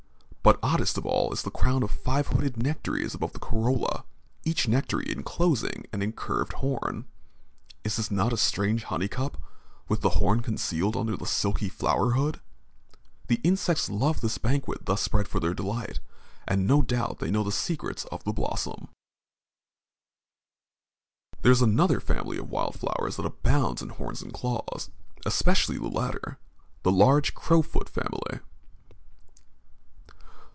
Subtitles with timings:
[0.43, 4.05] But oddest of all is the crown of five hooded nectaries above the corolla,
[4.43, 7.05] each nectary enclosing an incurved horn.
[7.83, 9.37] Is not this a strange honey cup
[9.87, 12.41] with the horn concealed under the silky flower hood?
[13.27, 15.99] The insects love the banquet thus spread for their delight
[16.47, 18.87] and no doubt they know the secrets of the blossom.
[21.43, 24.89] There is another family of wild flowers that abounds in horns and claws,
[25.23, 26.39] especially the latter
[26.81, 28.39] the large crowfoot family.